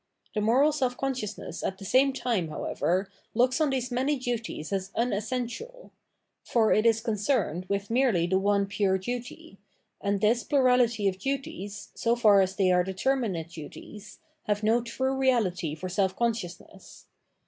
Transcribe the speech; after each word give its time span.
The 0.33 0.41
moral 0.41 0.71
self 0.71 0.97
consciousness 0.97 1.63
at 1.63 1.77
the 1.77 1.85
same 1.85 2.11
time, 2.11 2.47
however, 2.47 3.07
looks 3.35 3.61
on 3.61 3.69
these 3.69 3.91
many 3.91 4.17
duties 4.17 4.73
as 4.73 4.89
unessential; 4.95 5.91
for 6.43 6.73
it 6.73 6.87
is 6.87 7.01
concerned 7.01 7.65
with 7.69 7.91
merely 7.91 8.25
the 8.25 8.39
one 8.39 8.65
pure 8.65 8.97
duty, 8.97 9.59
and 10.01 10.19
this 10.19 10.43
plurality 10.43 11.07
of 11.07 11.19
duties, 11.19 11.89
so 11.93 12.15
far 12.15 12.41
as 12.41 12.55
they 12.55 12.71
are 12.71 12.83
determmate 12.83 13.51
duties, 13.53 14.17
have 14.45 14.63
no 14.63 14.81
true, 14.81 15.13
reahty 15.13 15.77
for 15.77 15.87
self 15.87 16.15
consciousness. 16.15 17.05